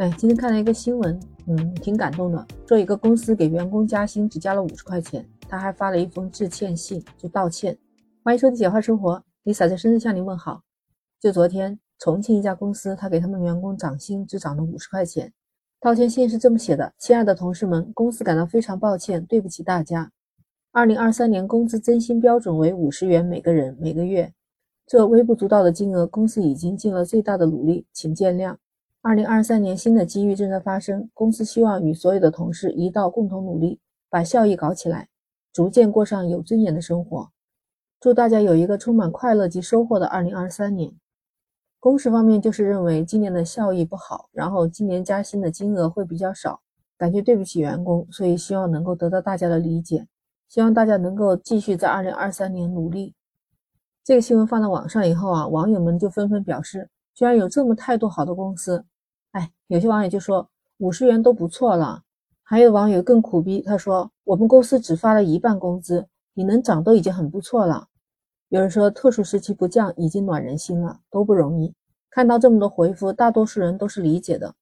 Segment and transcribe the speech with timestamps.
[0.00, 2.46] 哎，今天看了一个新闻，嗯，挺感动的。
[2.66, 7.76] 说一个公司给员工加薪只加了五十块钱，他还发了一封致歉信，就道歉。
[8.24, 10.62] 欢迎收听简化生活，Lisa 在深圳向您问好。
[11.20, 15.30] 就昨天，重庆一家公司，他给他们员工涨薪只涨了五十块钱。
[15.78, 20.10] 道歉信是这么写的：亲爱的同事们，公司感到非常抱歉，对不起大家。
[20.72, 24.32] 二零二三年工资增薪标准为五十元每个人每个月。
[24.86, 28.56] 这微不足道的金额，公司已经尽了最大的努力，请见谅。
[29.02, 35.08] 二零二三年新的机遇正在发生，公司希望与所有的同事一道共同努力，把效益搞起来，
[35.54, 37.30] 逐渐过上有尊严的生活。
[37.98, 40.92] 祝大家有一个充满快乐及收获的二零二三年。
[41.78, 46.60] 公司方面就是认为今年的效益不好，然后今年加薪的金额会比较少，
[46.98, 50.06] 感觉对不起员工，所以希望能够得到大家的理解，
[50.46, 53.14] 希望大家能够继续在二零二三年努力。
[54.04, 58.84] 这个新闻放到网上以后啊，网友们就纷纷表示，居然有这么态度好的公司。
[59.32, 62.02] 哎，有些网友就说五十元都不错了，
[62.42, 67.88] 还有网友更苦逼，他说我们公司只发了一半工资，你能涨都已经很不错了。
[68.48, 71.72] 有人说特殊时期不降已经暖人心了，都不容易。
[72.10, 74.54] 看到这么多回复，大多数人都是理解的。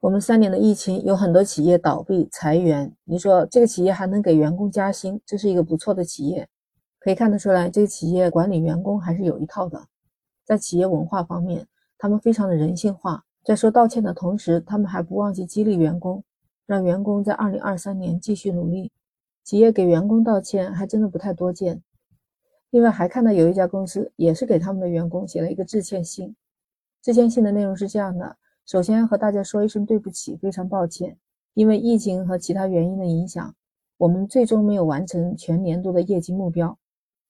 [0.00, 6.48] 我们三年的疫情，有很多企业倒闭裁员，你说这个企业还能给员工加薪，这是一个不错的企业。
[6.98, 9.86] 可以看得出来，这个企业管理员工还是有一套的。
[10.44, 11.66] 在企业文化方面，
[11.98, 13.24] 他们非常的人性化。
[13.44, 16.24] 在说道歉的同时，他们还不忘记激励员工，
[16.66, 18.90] 让员工在二零二三年继续努力。
[19.44, 21.80] 企业给员工道歉还真的不太多见。
[22.70, 26.34] 另外，还看到有一家公司也是给他们的员工写了一个致歉信。
[27.00, 31.16] 致歉信的内容是这样的：首先和大家说一声对不起，非常抱歉，
[31.54, 33.54] 因为疫情和其他原因的影响，
[33.96, 36.76] 我们最终没有完成全年度的业绩目标。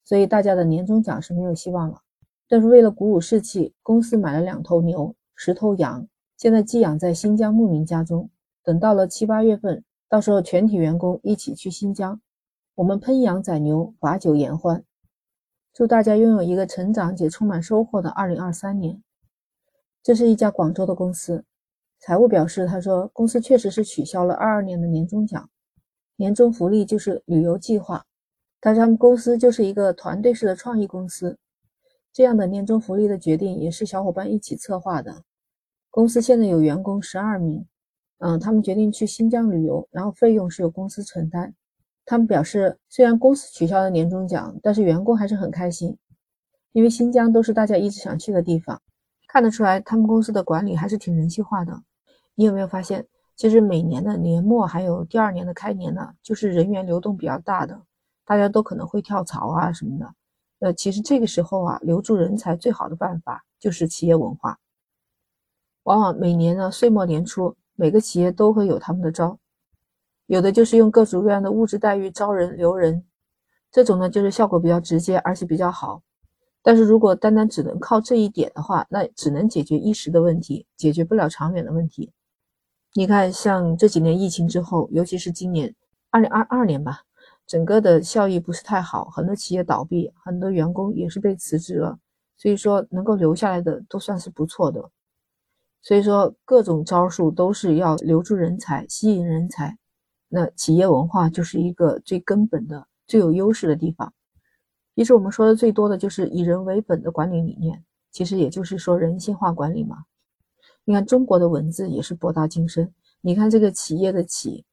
[0.03, 2.01] 所以大家的年终奖是没有希望了。
[2.49, 8.31] 但是为了鼓舞士气，公司买了两头牛、十头羊，现在寄养在新疆牧民家中。
[8.63, 12.21] 等到了七八月份，到时候全体员工一起去新疆，
[12.75, 14.85] 我们烹羊宰牛，把酒言欢。
[15.73, 19.03] 祝大家拥有一个成长且充满收获的二零二三年。
[20.03, 21.45] 这是一家广州的公司，
[21.99, 25.51] 财务表示，他说公司确实是取消了二二年的年终奖，
[26.17, 28.07] 年终福利就是旅游计划。
[28.61, 31.39] 但是他们公司就是一个团队式的创意公司，
[32.17, 35.23] 这样的年终福利的决定也是小伙伴一起策划的。
[35.91, 37.67] 公司现在有员工十二名，
[38.21, 41.55] 嗯，他们决定去新疆旅游，然后费用是由公司承担。
[42.07, 45.95] 他们表示，虽然公司取消了年终奖，但是员工还是很开心，
[46.73, 48.81] 因为新疆都是大家一直想去的地方。
[49.29, 51.83] 看得出来，他们公司的管理还是挺人性化的。
[52.35, 53.07] 你有没有发现，
[53.37, 57.79] 其实每年的年末还有第二年的开年呢，就是人员流动比较大的。
[58.25, 60.15] 大家都可能会跳槽啊什么的，
[60.59, 64.59] 呃，其实这个时候啊，留住人才最好的办法就是企业文化。
[65.83, 69.39] 往往每年呢岁末年初，每个企业都会有他们的招，
[70.27, 73.05] 有的就是用各种各样的物质待遇招人留人，
[73.71, 76.03] 这种呢就是效果比较直接，而且比较好。
[76.63, 82.13] 但是如果单单只能靠这一点的话，那只能解决一时的问题，解决不了长远的问题。
[82.95, 85.73] 你看，像这几年疫情之后，尤其是今年
[86.11, 87.06] 二零二二年吧。
[87.47, 91.99] 整个的效益不是太好，很多企业倒闭，很多员工也是被辞职了。
[92.37, 94.91] 所以说，能够留下来的都算是不错的。
[95.81, 99.79] 所以说，各种招数都是要留住人才、吸引人才。
[100.29, 104.13] 那企业文化就是一个最根本的、最有优势的地方。
[104.97, 109.99] 其实我们说的最多的就是以人为本的管理理念，其实也就是说人性化管理嘛。
[110.85, 112.93] 你看中国的文字也是博大精深。
[113.21, 114.65] 你看这个企业的“企”，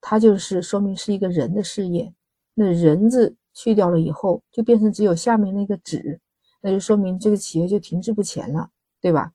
[0.00, 2.12] 它就是说明是一个人的事业。
[2.54, 6.20] 那人字去掉了以后，就变成只有下面那个纸，
[6.60, 8.70] 那就说明这个企业就停滞不前了，
[9.00, 9.32] 对吧？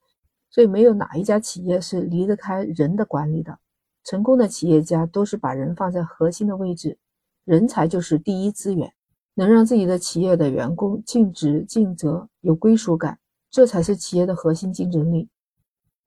[0.49, 3.59] 所以没有哪一家企业是离得开人的管理的。
[4.03, 6.97] 成功的企业家都是把人放在核心的位置，
[7.43, 8.93] 人才就是第一资源，
[9.33, 13.19] 能让自己的企业的员工尽职尽责、有归属感，
[13.51, 15.27] 这才是企业的核心竞争力。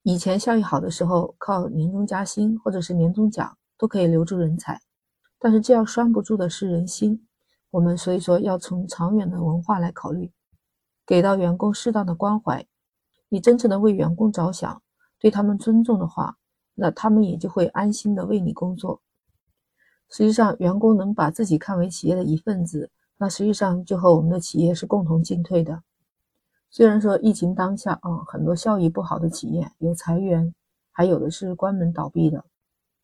[0.02, 4.80] 以前效益好的时候，靠年终加薪或者是年终奖都可以留住人才。
[5.42, 7.26] 但是这样拴不住的是人心，
[7.70, 10.31] 我们所以说要从长远的文化来考虑，
[11.06, 12.66] 给到员工适当的关怀，
[13.31, 14.82] 你真诚的为员工着想，
[15.19, 16.37] 对他们尊重的话，
[16.75, 19.00] 那他们也就会安心的为你工作。
[20.10, 25.82] 实际上，员工能把自己看为企业的一份子，那实际上就和我们的企业是共同进退的。
[26.69, 30.54] 虽然说疫情当下啊，很多效益不好的企业有裁员，
[30.90, 32.44] 还有的是关门倒闭的，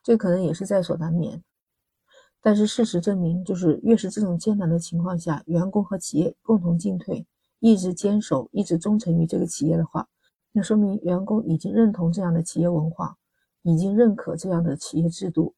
[0.02, 1.42] 这可能也是在所难免。
[2.46, 7.26] 但是事实证明，就是越是这种艰难的情况下，员工和企业共同进退，
[7.58, 10.06] 一直坚守，一直忠诚于这个企业的话，
[10.52, 13.16] 那说明员工已经认同这样的企业文化，
[13.62, 15.56] 已经认可这样的企业制度，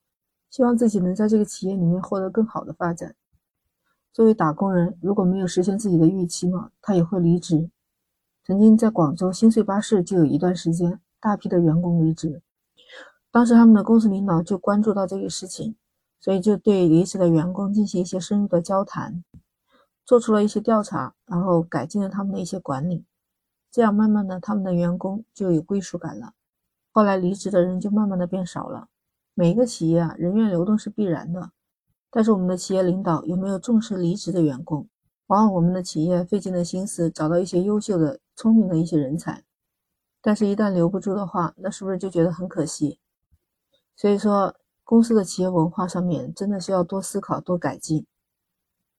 [0.49, 3.15] 希望自己能在这个企业里面获得更好的发展。
[4.15, 7.69] 作为打工人，如果没有实现自己的预期嘛，他也会离职。
[8.47, 12.41] 曾经在广州新穗巴士就有一段时间，大批的员工离职，
[13.31, 15.77] 当时他们的公司领导就关注到这个事情，
[16.21, 19.23] 所以就对离职的员工进行一些深入的交谈，
[20.05, 23.05] 做出了一些调查，然后改进了他们的一些管理，
[23.71, 26.35] 这样慢慢的他们的员工就有归属感了。
[26.91, 28.89] 后来离职的人就慢慢的变少了。
[29.35, 31.53] 每一个企业啊，人员流动是必然的，
[32.11, 34.89] 但是我们的企业领导有没有重视离职的员工？
[35.29, 39.45] 往往我们的企业费尽了心思找到一些优秀的、聪明的一些人才，
[40.23, 42.99] 但是，一旦留不住的话，那是不是就觉得很可惜？
[43.95, 44.57] 所以说，
[44.89, 48.07] 公司的企业文化上面真的是要多思考、多改进。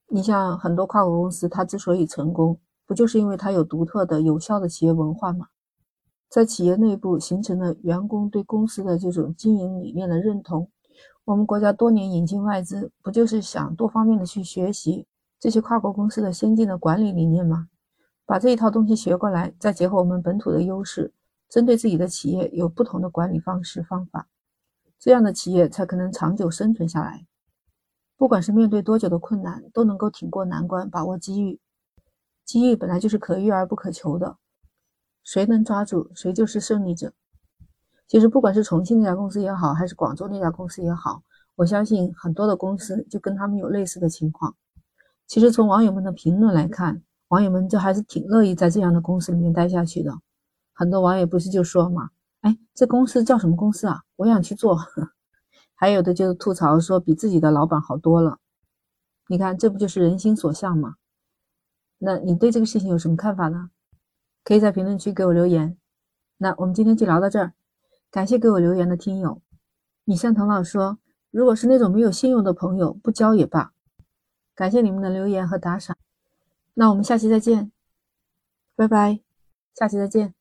[0.08, 5.48] 你像很多跨国公司，它之所以成功，不就是因为它有独特的、有效的企业文化吗？
[6.30, 10.70] 在企业内部形成了员工对公司的这种经营理念的认同。
[11.26, 15.08] 我们国家多年引进外资，不就是想多方面的去学习
[15.40, 17.68] 这些跨国公司的先进的管理理念吗？
[18.28, 21.12] 把这一套东西学过来，再结合我们本土的优势，
[21.50, 24.28] 针对自己的企业有不同的管理方式方法，
[25.00, 27.25] 这样的企业才可能长久生存下来。
[28.18, 31.60] 不管是面对多久的困难，都能够挺过难关，把握机遇。
[32.44, 34.38] 机遇本来就是可遇而不可求的。
[35.24, 37.13] 谁能抓住，谁就是胜利者。
[38.07, 41.24] 其实，不管是重庆那家公司也好，还是广州那家公司也好，
[41.56, 44.56] 我相信很多的公司就跟他们有类似的情况。
[45.28, 50.12] 其实，从网友们的评论来看，网友们就还是挺乐意在这样的公司里面待下去的。
[50.74, 52.10] 很多网友不是就说嘛
[52.42, 54.04] ：“哎，这公司叫什么公司啊？
[54.18, 54.78] 我想去做。
[55.76, 58.40] ”还有的就是吐槽说比自己的老板好多了。
[59.28, 60.96] 你看，这不就是人心所向吗？
[62.00, 63.72] 那你对这个事情有什么看法呢？
[64.44, 65.78] 可以在评论区给我留言。
[66.38, 67.54] 那我们今天就聊到这儿，
[68.10, 69.42] 感谢给我留言的听友。
[70.06, 70.98] 你善童老说
[71.30, 73.74] ：“如果是那种没有信用的朋友，不交也罢。”
[74.56, 75.98] 感谢你们的留言和打赏。
[76.74, 77.72] 那我们下期再见，
[78.76, 79.22] 拜拜，
[79.76, 80.39] 下期再见。